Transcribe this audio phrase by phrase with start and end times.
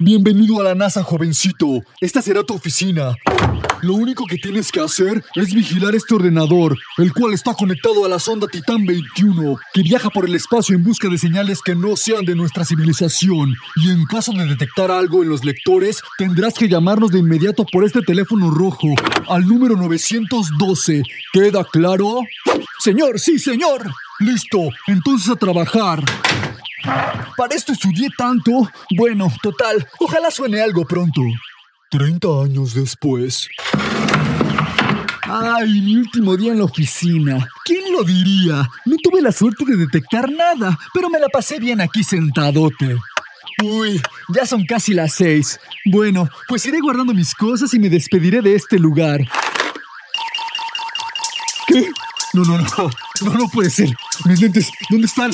[0.00, 1.80] Bienvenido a la NASA, jovencito.
[2.00, 3.14] Esta será tu oficina.
[3.80, 8.08] Lo único que tienes que hacer es vigilar este ordenador, el cual está conectado a
[8.08, 11.94] la sonda Titán 21, que viaja por el espacio en busca de señales que no
[11.94, 13.54] sean de nuestra civilización.
[13.76, 17.84] Y en caso de detectar algo en los lectores, tendrás que llamarnos de inmediato por
[17.84, 18.88] este teléfono rojo,
[19.28, 21.02] al número 912.
[21.32, 22.18] ¿Queda claro?
[22.80, 23.88] Señor, sí, señor.
[24.18, 24.58] Listo,
[24.88, 26.02] entonces a trabajar.
[27.36, 28.68] Para esto estudié tanto.
[28.96, 31.20] Bueno, total, ojalá suene algo pronto.
[31.90, 33.48] 30 años después.
[35.22, 37.48] Ay, mi último día en la oficina.
[37.64, 38.68] ¿Quién lo diría?
[38.84, 42.98] No tuve la suerte de detectar nada, pero me la pasé bien aquí sentadote.
[43.62, 44.00] Uy,
[44.34, 45.58] ya son casi las seis.
[45.86, 49.20] Bueno, pues iré guardando mis cosas y me despediré de este lugar.
[51.66, 51.88] ¿Qué?
[52.34, 52.90] No, no, no.
[53.22, 53.88] No, no puede ser.
[54.24, 55.30] Mis lentes, ¿dónde están?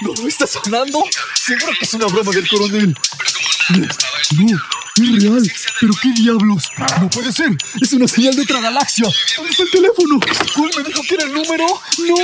[0.00, 1.02] ¿No, no está sonando?
[1.34, 2.94] Seguro que es una broma del coronel.
[3.70, 5.52] No, es real.
[5.80, 6.64] ¿Pero qué diablos?
[7.00, 7.50] No puede ser.
[7.80, 9.08] Es una señal de otra galaxia.
[9.36, 10.20] ¿Dónde está el teléfono?
[10.54, 11.66] ¿Cuál me dijo que era el número?
[11.66, 12.14] ¡No!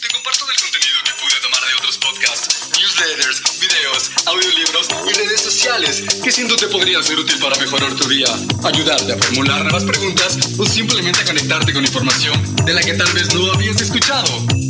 [0.00, 5.40] Te comparto del contenido que pude tomar de otros podcasts, newsletters, videos, audiolibros y redes
[5.40, 8.28] sociales que siento te podrían ser útil para mejorar tu día,
[8.64, 13.12] ayudarte a formular nuevas preguntas o simplemente a conectarte con información de la que tal
[13.12, 14.69] vez no habías escuchado.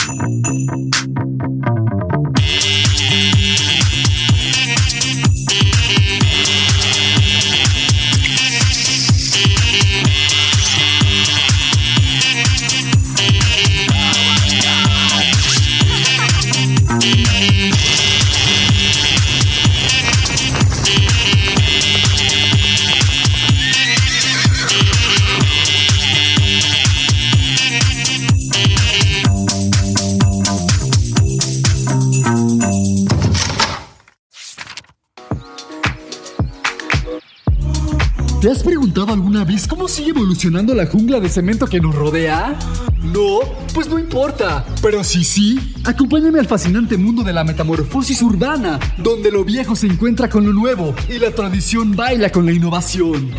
[39.91, 42.57] Sigue evolucionando la jungla de cemento que nos rodea?
[43.03, 43.39] No,
[43.73, 44.65] pues no importa.
[44.81, 49.87] Pero si sí, acompáñame al fascinante mundo de la metamorfosis urbana, donde lo viejo se
[49.87, 53.31] encuentra con lo nuevo y la tradición baila con la innovación.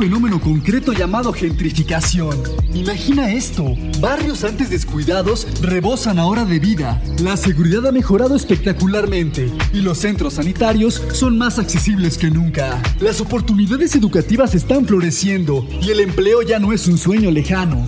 [0.00, 2.34] Fenómeno concreto llamado gentrificación.
[2.72, 9.82] Imagina esto, barrios antes descuidados rebosan ahora de vida, la seguridad ha mejorado espectacularmente y
[9.82, 12.82] los centros sanitarios son más accesibles que nunca.
[12.98, 17.86] Las oportunidades educativas están floreciendo y el empleo ya no es un sueño lejano.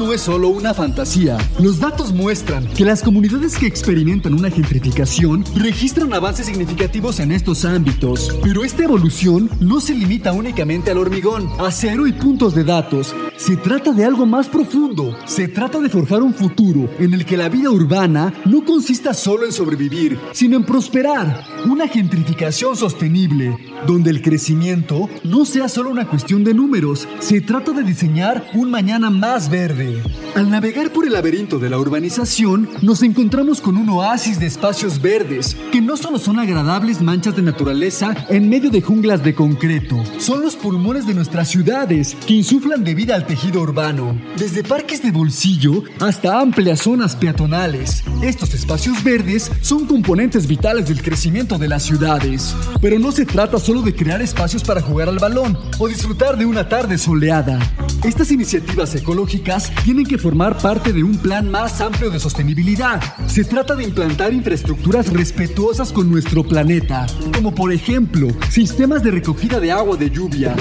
[0.00, 1.36] No es solo una fantasía.
[1.58, 7.66] Los datos muestran que las comunidades que experimentan una gentrificación registran avances significativos en estos
[7.66, 8.34] ámbitos.
[8.42, 13.14] Pero esta evolución no se limita únicamente al hormigón, acero y puntos de datos.
[13.36, 15.14] Se trata de algo más profundo.
[15.26, 19.44] Se trata de forjar un futuro en el que la vida urbana no consista solo
[19.44, 21.44] en sobrevivir, sino en prosperar.
[21.66, 23.54] Una gentrificación sostenible,
[23.86, 27.08] donde el crecimiento no sea solo una cuestión de números.
[27.20, 30.02] Se trata de diseñar un mañana más verde.
[30.34, 35.00] Al navegar por el laberinto de la urbanización, nos encontramos con un oasis de espacios
[35.00, 40.02] verdes, que no solo son agradables manchas de naturaleza en medio de junglas de concreto,
[40.18, 45.02] son los pulmones de nuestras ciudades que insuflan de vida al tejido urbano, desde parques
[45.02, 48.02] de bolsillo hasta amplias zonas peatonales.
[48.22, 52.54] Estos espacios verdes son componentes vitales del crecimiento de las ciudades.
[52.80, 56.44] Pero no se trata solo de crear espacios para jugar al balón o disfrutar de
[56.44, 57.56] una tarde soleada.
[58.02, 63.00] Estas iniciativas ecológicas tienen que formar parte de un plan más amplio de sostenibilidad.
[63.28, 69.60] Se trata de implantar infraestructuras respetuosas con nuestro planeta, como por ejemplo sistemas de recogida
[69.60, 70.56] de agua de lluvia,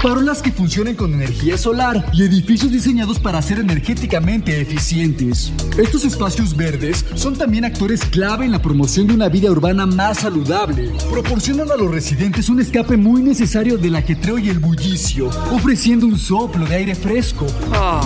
[0.00, 5.52] farolas que funcionen con energía solar y edificios diseñados para ser energéticamente eficientes.
[5.76, 10.20] Estos espacios verdes son también actores clave en la promoción de una vida urbana más
[10.20, 10.90] saludable.
[11.10, 16.16] Proporcionan a los residentes un escape muy necesario del ajetreo y el bullicio, ofreciendo un
[16.16, 17.46] soplo de aire fresco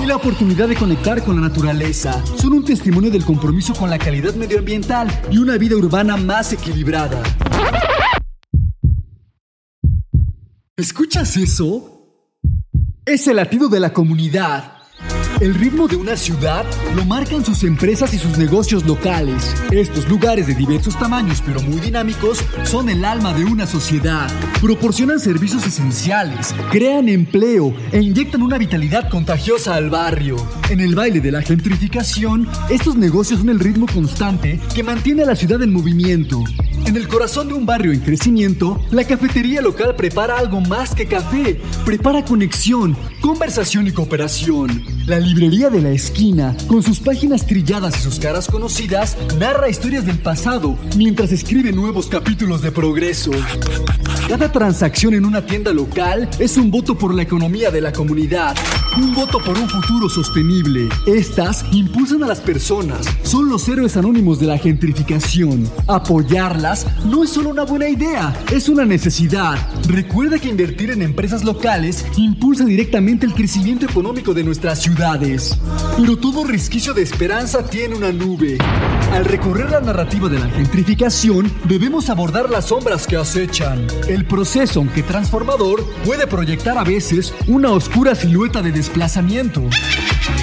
[0.03, 2.25] y la oportunidad de conectar con la naturaleza.
[2.38, 7.23] Son un testimonio del compromiso con la calidad medioambiental y una vida urbana más equilibrada.
[10.78, 12.38] ¿Escuchas eso?
[13.05, 14.72] Es el latido de la comunidad.
[15.43, 19.56] El ritmo de una ciudad lo marcan sus empresas y sus negocios locales.
[19.73, 24.31] Estos lugares de diversos tamaños pero muy dinámicos son el alma de una sociedad.
[24.61, 30.37] Proporcionan servicios esenciales, crean empleo e inyectan una vitalidad contagiosa al barrio.
[30.71, 35.27] En el baile de la gentrificación, estos negocios son el ritmo constante que mantiene a
[35.27, 36.45] la ciudad en movimiento.
[36.84, 41.06] En el corazón de un barrio en crecimiento, la cafetería local prepara algo más que
[41.06, 41.61] café.
[41.84, 44.84] Prepara conexión, conversación y cooperación.
[45.06, 50.05] La librería de la esquina, con sus páginas trilladas y sus caras conocidas, narra historias
[50.05, 53.31] del pasado mientras escribe nuevos capítulos de progreso.
[54.29, 58.55] Cada transacción en una tienda local es un voto por la economía de la comunidad,
[58.97, 60.89] un voto por un futuro sostenible.
[61.07, 65.69] Estas impulsan a las personas, son los héroes anónimos de la gentrificación.
[65.87, 69.59] Apoyarlas no es solo una buena idea, es una necesidad.
[69.89, 75.59] Recuerda que invertir en empresas locales impulsa directamente el crecimiento económico de nuestras ciudades.
[75.97, 78.57] Pero todo resquicio de esperanza tiene una nube.
[79.13, 83.87] Al recorrer la narrativa de la gentrificación, debemos abordar las sombras que acechan.
[84.12, 89.62] El proceso, aunque transformador, puede proyectar a veces una oscura silueta de desplazamiento.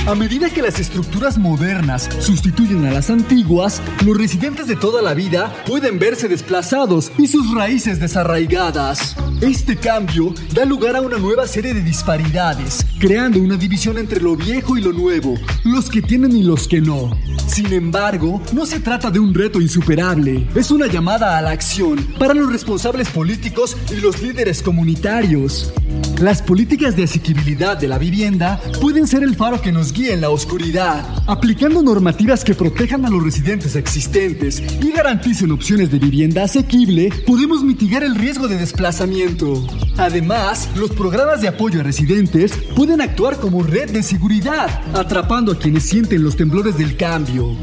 [0.07, 5.13] A medida que las estructuras modernas sustituyen a las antiguas, los residentes de toda la
[5.13, 9.16] vida pueden verse desplazados y sus raíces desarraigadas.
[9.39, 14.36] Este cambio da lugar a una nueva serie de disparidades, creando una división entre lo
[14.36, 17.16] viejo y lo nuevo, los que tienen y los que no.
[17.48, 21.98] Sin embargo, no se trata de un reto insuperable, es una llamada a la acción
[22.18, 23.58] para los responsables políticos
[23.91, 25.73] y los líderes comunitarios.
[26.21, 30.21] Las políticas de asequibilidad de la vivienda pueden ser el faro que nos guíe en
[30.21, 36.44] la oscuridad, aplicando normativas que protejan a los residentes existentes y garanticen opciones de vivienda
[36.44, 39.67] asequible, podemos mitigar el riesgo de desplazamiento.
[39.97, 45.59] Además, los programas de apoyo a residentes pueden actuar como red de seguridad, atrapando a
[45.59, 47.57] quienes sienten los temblores del cambio.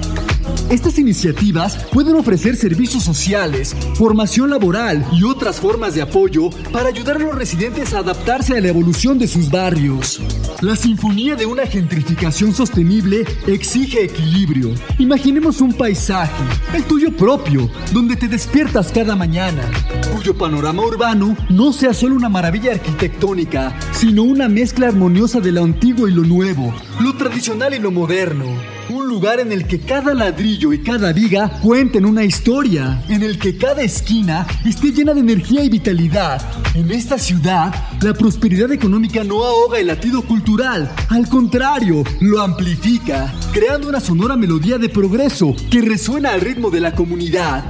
[0.70, 7.16] Estas iniciativas pueden ofrecer servicios sociales, formación laboral y otras formas de apoyo para ayudar
[7.16, 10.20] a los residentes a adaptarse a la evolución de sus barrios.
[10.62, 14.74] La sinfonía de una gentrificación sostenible exige equilibrio.
[14.98, 16.42] Imaginemos un paisaje,
[16.74, 19.62] el tuyo propio, donde te despiertas cada mañana,
[20.12, 25.62] cuyo panorama urbano no sea solo una maravilla arquitectónica, sino una mezcla armoniosa de lo
[25.62, 28.75] antiguo y lo nuevo, lo tradicional y lo moderno.
[28.88, 33.36] Un lugar en el que cada ladrillo y cada viga cuenten una historia, en el
[33.38, 36.40] que cada esquina esté llena de energía y vitalidad.
[36.74, 43.34] En esta ciudad, la prosperidad económica no ahoga el latido cultural, al contrario, lo amplifica,
[43.52, 47.64] creando una sonora melodía de progreso que resuena al ritmo de la comunidad.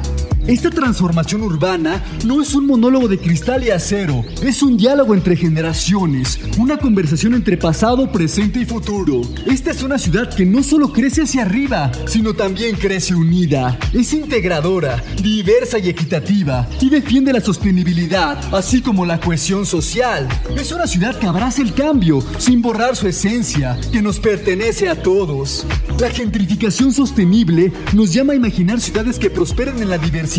[0.47, 5.35] Esta transformación urbana no es un monólogo de cristal y acero, es un diálogo entre
[5.35, 9.23] generaciones, una conversación entre pasado, presente y futuro.
[9.47, 13.77] Esta es una ciudad que no solo crece hacia arriba, sino también crece unida.
[13.93, 20.29] Es integradora, diversa y equitativa, y defiende la sostenibilidad, así como la cohesión social.
[20.57, 25.03] Es una ciudad que abraza el cambio, sin borrar su esencia, que nos pertenece a
[25.03, 25.67] todos.
[25.99, 30.36] La gentrificación sostenible nos llama a imaginar ciudades que prosperen en la diversidad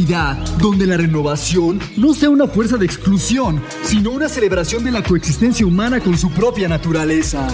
[0.60, 5.66] donde la renovación no sea una fuerza de exclusión, sino una celebración de la coexistencia
[5.66, 7.48] humana con su propia naturaleza.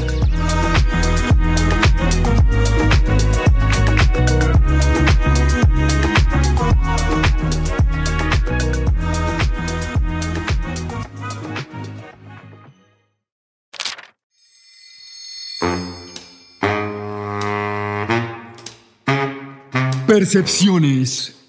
[20.06, 21.43] Percepciones.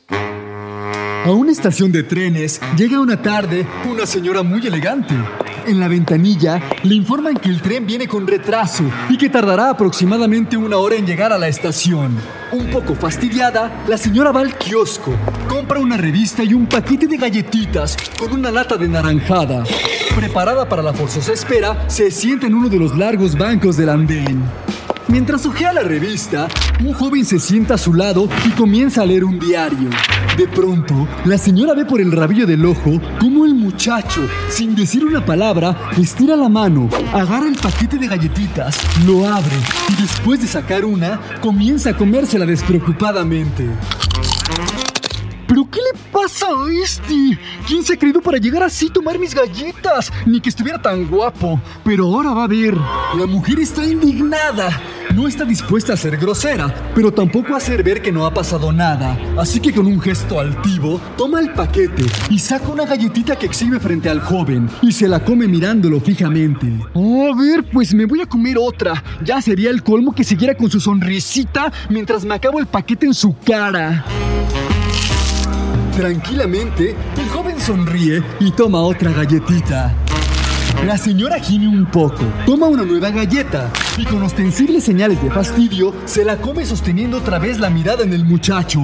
[1.24, 5.14] A una estación de trenes llega una tarde una señora muy elegante.
[5.66, 10.58] En la ventanilla le informan que el tren viene con retraso y que tardará aproximadamente
[10.58, 12.14] una hora en llegar a la estación.
[12.52, 15.14] Un poco fastidiada, la señora va al kiosco,
[15.48, 19.64] compra una revista y un paquete de galletitas con una lata de naranjada.
[20.14, 24.42] Preparada para la forzosa espera, se sienta en uno de los largos bancos del andén.
[25.08, 26.48] Mientras ojea la revista,
[26.80, 29.88] un joven se sienta a su lado y comienza a leer un diario.
[30.36, 35.04] De pronto, la señora ve por el rabillo del ojo cómo el muchacho, sin decir
[35.04, 38.76] una palabra, estira la mano, agarra el paquete de galletitas,
[39.06, 39.56] lo abre
[39.90, 43.68] y después de sacar una, comienza a comérsela despreocupadamente.
[45.46, 47.38] ¿Pero qué le pasa a este?
[47.68, 50.12] ¿Quién se ha creído para llegar así a tomar mis galletas?
[50.26, 51.60] Ni que estuviera tan guapo.
[51.84, 52.74] Pero ahora va a ver.
[52.74, 54.80] La mujer está indignada.
[55.14, 58.72] No está dispuesta a ser grosera, pero tampoco a hacer ver que no ha pasado
[58.72, 59.16] nada.
[59.38, 63.78] Así que con un gesto altivo, toma el paquete y saca una galletita que exhibe
[63.78, 66.66] frente al joven y se la come mirándolo fijamente.
[66.66, 69.04] a ver, pues me voy a comer otra.
[69.22, 73.14] Ya sería el colmo que siguiera con su sonrisita mientras me acabo el paquete en
[73.14, 74.04] su cara.
[75.96, 79.94] Tranquilamente, el joven sonríe y toma otra galletita.
[80.82, 85.94] La señora gime un poco, toma una nueva galleta y con ostensibles señales de fastidio
[86.04, 88.80] se la come sosteniendo otra vez la mirada en el muchacho.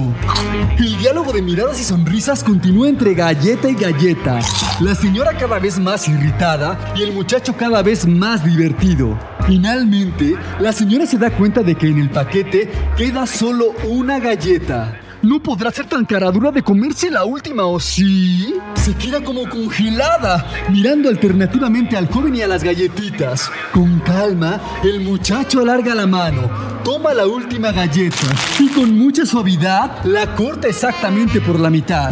[0.79, 4.39] El diálogo de miradas y sonrisas continúa entre galleta y galleta.
[4.79, 9.19] La señora cada vez más irritada y el muchacho cada vez más divertido.
[9.45, 14.97] Finalmente, la señora se da cuenta de que en el paquete queda solo una galleta.
[15.23, 18.55] No podrá ser tan caradura de comerse la última, ¿o sí?
[18.73, 23.51] Se queda como congelada, mirando alternativamente al joven y a las galletitas.
[23.71, 26.49] Con calma, el muchacho alarga la mano,
[26.83, 28.25] toma la última galleta
[28.59, 32.09] y con mucha suavidad la corta exactamente por la mitad.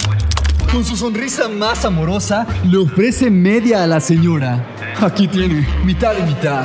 [0.71, 4.63] Con su sonrisa más amorosa, le ofrece media a la señora.
[5.01, 6.63] Aquí tiene, mitad y mitad.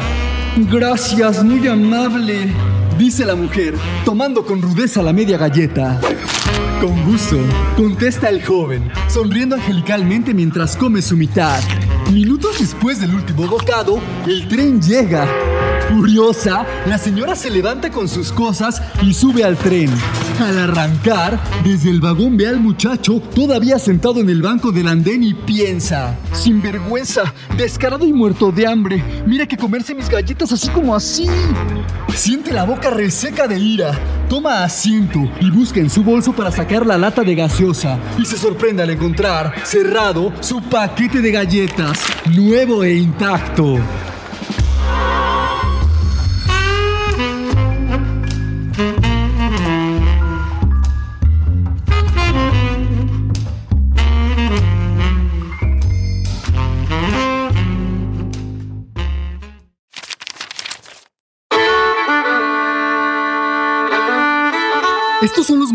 [0.71, 2.53] Gracias, muy amable,
[2.99, 3.75] dice la mujer,
[4.05, 5.99] tomando con rudeza la media galleta.
[6.85, 7.39] Con gusto,
[7.79, 11.63] contesta el joven, sonriendo angelicalmente mientras come su mitad.
[12.13, 15.54] Minutos después del último bocado, el tren llega.
[15.89, 19.91] Furiosa, la señora se levanta con sus cosas y sube al tren.
[20.41, 25.23] Al arrancar, desde el vagón ve al muchacho todavía sentado en el banco del andén
[25.23, 30.69] y piensa, sin vergüenza, descarado y muerto de hambre, mira que comerse mis galletas así
[30.69, 31.27] como así.
[32.15, 33.99] Siente la boca reseca de ira,
[34.29, 38.39] toma asiento y busca en su bolso para sacar la lata de gaseosa y se
[38.39, 41.99] sorprende al encontrar cerrado su paquete de galletas,
[42.35, 43.79] nuevo e intacto.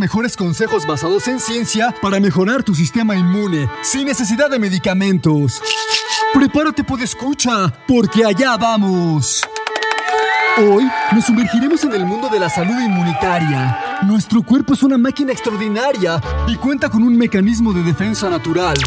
[0.10, 5.62] Mejores consejos basados en ciencia para mejorar tu sistema inmune sin necesidad de medicamentos.
[6.34, 9.44] Prepárate por escucha, porque allá vamos.
[10.58, 14.00] Hoy nos sumergiremos en el mundo de la salud inmunitaria.
[14.02, 18.78] Nuestro cuerpo es una máquina extraordinaria y cuenta con un mecanismo de defensa natural.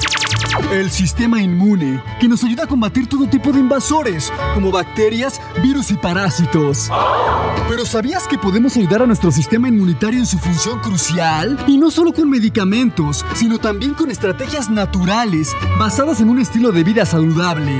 [0.72, 5.90] El sistema inmune, que nos ayuda a combatir todo tipo de invasores, como bacterias, virus
[5.90, 6.90] y parásitos.
[7.68, 11.58] Pero ¿sabías que podemos ayudar a nuestro sistema inmunitario en su función crucial?
[11.66, 16.84] Y no solo con medicamentos, sino también con estrategias naturales, basadas en un estilo de
[16.84, 17.72] vida saludable.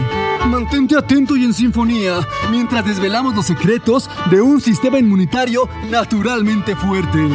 [0.46, 7.28] Mantente atento y en sinfonía mientras desvelamos los secretos de un sistema inmunitario naturalmente fuerte.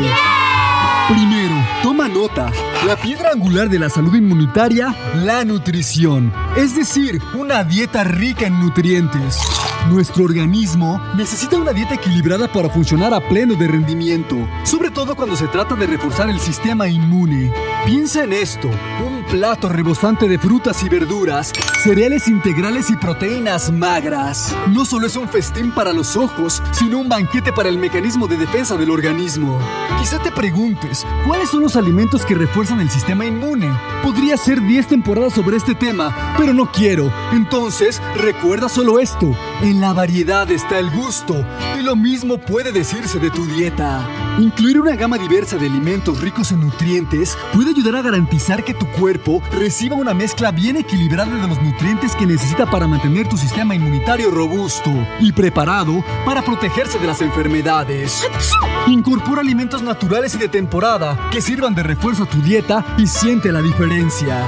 [1.07, 2.51] Primero, toma nota.
[2.85, 6.33] La piedra angular de la salud inmunitaria, la nutrición.
[6.57, 9.39] Es decir, una dieta rica en nutrientes.
[9.89, 14.35] Nuestro organismo necesita una dieta equilibrada para funcionar a pleno de rendimiento,
[14.65, 17.53] sobre todo cuando se trata de reforzar el sistema inmune.
[17.85, 21.51] Piensa en esto, un plato rebosante de frutas y verduras,
[21.83, 24.55] cereales integrales y proteínas magras.
[24.71, 28.37] No solo es un festín para los ojos, sino un banquete para el mecanismo de
[28.37, 29.59] defensa del organismo.
[29.99, 33.69] Quizá te preguntes, ¿cuáles son los alimentos que refuerzan el sistema inmune?
[34.03, 37.11] Podría ser 10 temporadas sobre este tema, pero no quiero.
[37.33, 39.35] Entonces, recuerda solo esto.
[39.61, 41.45] En la variedad está el gusto,
[41.79, 44.26] y lo mismo puede decirse de tu dieta.
[44.37, 48.85] Incluir una gama diversa de alimentos ricos en nutrientes puede ayudar a garantizar que tu
[48.91, 53.73] cuerpo reciba una mezcla bien equilibrada de los nutrientes que necesita para mantener tu sistema
[53.73, 58.23] inmunitario robusto y preparado para protegerse de las enfermedades.
[58.85, 63.51] Incorpora alimentos naturales y de temporada que sirvan de refuerzo a tu dieta y siente
[63.51, 64.45] la diferencia.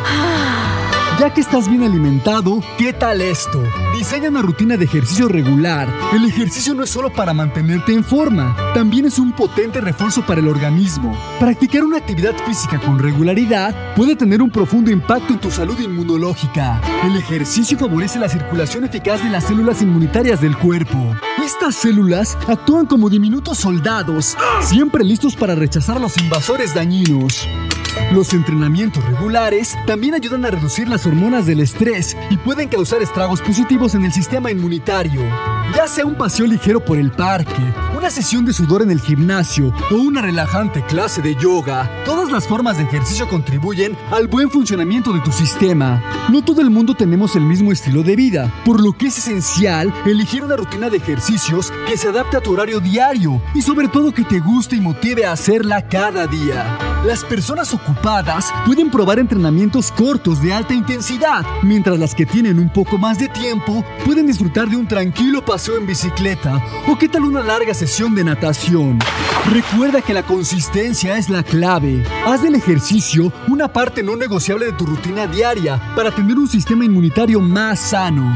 [1.36, 3.64] Que estás bien alimentado, ¿qué tal esto?
[3.96, 5.88] Diseña una rutina de ejercicio regular.
[6.12, 10.42] El ejercicio no es solo para mantenerte en forma, también es un potente refuerzo para
[10.42, 11.16] el organismo.
[11.40, 16.82] Practicar una actividad física con regularidad puede tener un profundo impacto en tu salud inmunológica.
[17.04, 21.16] El ejercicio favorece la circulación eficaz de las células inmunitarias del cuerpo.
[21.46, 27.48] Estas células actúan como diminutos soldados, siempre listos para rechazar los invasores dañinos.
[28.12, 33.42] Los entrenamientos regulares también ayudan a reducir las hormonas del estrés y pueden causar estragos
[33.42, 35.22] positivos en el sistema inmunitario.
[35.76, 37.62] Ya sea un paseo ligero por el parque,
[37.96, 42.48] una sesión de sudor en el gimnasio o una relajante clase de yoga, todas las
[42.48, 46.02] formas de ejercicio contribuyen al buen funcionamiento de tu sistema.
[46.30, 49.94] No todo el mundo tenemos el mismo estilo de vida, por lo que es esencial
[50.06, 54.14] elegir una rutina de ejercicios que se adapte a tu horario diario y sobre todo
[54.14, 56.89] que te guste y motive a hacerla cada día.
[57.06, 62.70] Las personas ocupadas pueden probar entrenamientos cortos de alta intensidad, mientras las que tienen un
[62.70, 67.24] poco más de tiempo pueden disfrutar de un tranquilo paseo en bicicleta o qué tal
[67.24, 69.00] una larga sesión de natación.
[69.50, 72.04] Recuerda que la consistencia es la clave.
[72.26, 76.84] Haz del ejercicio una parte no negociable de tu rutina diaria para tener un sistema
[76.84, 78.36] inmunitario más sano.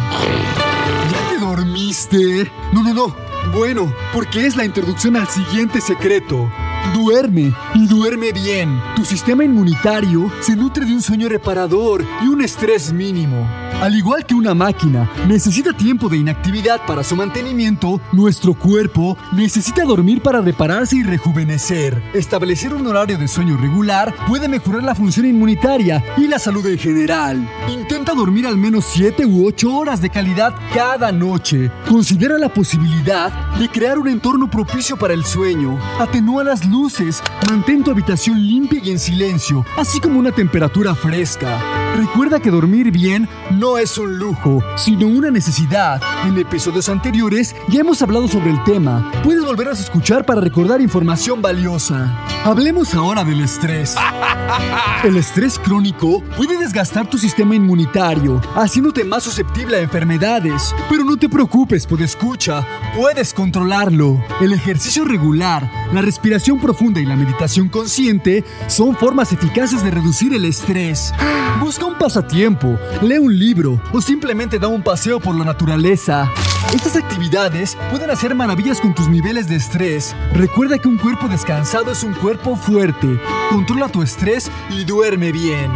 [1.12, 2.50] ¿Ya te dormiste?
[2.72, 3.16] No, no, no.
[3.54, 6.50] Bueno, porque es la introducción al siguiente secreto.
[6.92, 8.80] Duerme y duerme bien.
[8.96, 13.48] Tu sistema inmunitario se nutre de un sueño reparador y un estrés mínimo.
[13.82, 19.84] Al igual que una máquina necesita tiempo de inactividad para su mantenimiento, nuestro cuerpo necesita
[19.84, 22.02] dormir para repararse y rejuvenecer.
[22.14, 26.78] Establecer un horario de sueño regular puede mejorar la función inmunitaria y la salud en
[26.78, 27.50] general.
[27.68, 31.72] Intenta dormir al menos 7 u 8 horas de calidad cada noche.
[31.90, 35.78] Considera la posibilidad de crear un entorno propicio para el sueño.
[36.00, 41.83] Atenúa las luces, mantén tu habitación limpia y en silencio, así como una temperatura fresca.
[41.96, 46.02] Recuerda que dormir bien no es un lujo, sino una necesidad.
[46.26, 49.12] En episodios anteriores ya hemos hablado sobre el tema.
[49.24, 52.18] Puedes volverlos a escuchar para recordar información valiosa.
[52.44, 53.96] Hablemos ahora del estrés.
[55.04, 60.74] El estrés crónico puede desgastar tu sistema inmunitario, haciéndote más susceptible a enfermedades.
[60.90, 64.24] Pero no te preocupes, pues escucha, puedes controlarlo.
[64.42, 70.34] El ejercicio regular, la respiración profunda y la meditación consciente son formas eficaces de reducir
[70.34, 71.14] el estrés.
[71.60, 76.30] Busca un pasatiempo, lee un libro o simplemente da un paseo por la naturaleza.
[76.74, 80.16] Estas actividades pueden hacer maravillas con tus niveles de estrés.
[80.34, 83.20] Recuerda que un cuerpo descansado es un cuerpo fuerte.
[83.50, 85.72] Controla tu estrés y duerme bien.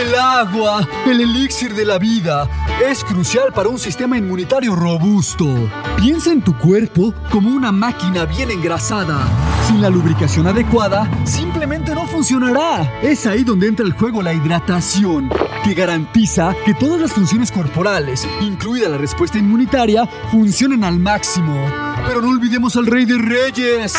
[0.00, 2.46] El agua, el elixir de la vida,
[2.86, 5.46] es crucial para un sistema inmunitario robusto.
[5.96, 9.26] Piensa en tu cuerpo como una máquina bien engrasada.
[9.66, 11.85] Sin la lubricación adecuada, simplemente
[12.16, 12.98] funcionará.
[13.02, 15.28] Es ahí donde entra el juego la hidratación,
[15.62, 21.54] que garantiza que todas las funciones corporales, incluida la respuesta inmunitaria, funcionen al máximo.
[22.06, 23.92] Pero no olvidemos al rey de reyes.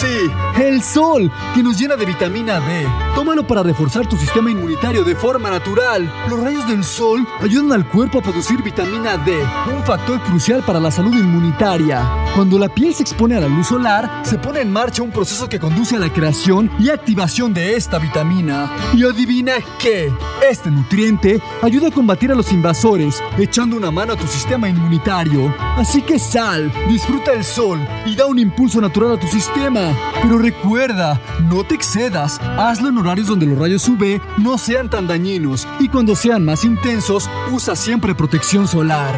[0.00, 2.86] Sí, el sol, que nos llena de vitamina D.
[3.14, 6.12] Tómalo para reforzar tu sistema inmunitario de forma natural.
[6.28, 9.38] Los rayos del sol ayudan al cuerpo a producir vitamina D,
[9.74, 12.06] un factor crucial para la salud inmunitaria.
[12.34, 15.48] Cuando la piel se expone a la luz solar, se pone en marcha un proceso
[15.48, 18.70] que conduce a la creación y activación de esta vitamina.
[18.94, 20.12] Y adivina qué,
[20.46, 25.54] este nutriente ayuda a combatir a los invasores, echando una mano a tu sistema inmunitario.
[25.78, 29.85] Así que sal, disfruta el sol y da un impulso natural a tu sistema.
[30.22, 35.06] Pero recuerda, no te excedas, hazlo en horarios donde los rayos UV no sean tan
[35.06, 39.14] dañinos y cuando sean más intensos, usa siempre protección solar.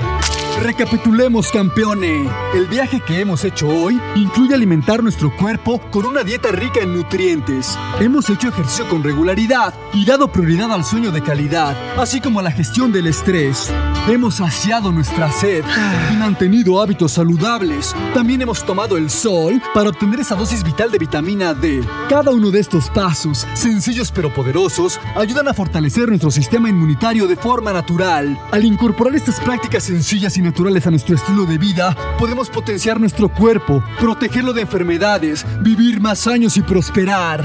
[0.63, 2.29] Recapitulemos, campeones.
[2.53, 6.95] El viaje que hemos hecho hoy incluye alimentar nuestro cuerpo con una dieta rica en
[6.95, 7.79] nutrientes.
[8.01, 12.43] Hemos hecho ejercicio con regularidad y dado prioridad al sueño de calidad, así como a
[12.43, 13.73] la gestión del estrés.
[14.09, 15.65] Hemos saciado nuestra sed
[16.13, 17.95] y mantenido hábitos saludables.
[18.13, 21.85] También hemos tomado el sol para obtener esa dosis vital de vitamina D.
[22.09, 27.37] Cada uno de estos pasos, sencillos pero poderosos, ayudan a fortalecer nuestro sistema inmunitario de
[27.37, 28.39] forma natural.
[28.51, 33.29] Al incorporar estas prácticas sencillas y naturales a nuestro estilo de vida, podemos potenciar nuestro
[33.29, 37.45] cuerpo, protegerlo de enfermedades, vivir más años y prosperar.